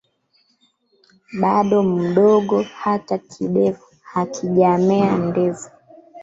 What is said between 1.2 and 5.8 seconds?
Bado mdogo hata kidevu hakijamea ndevu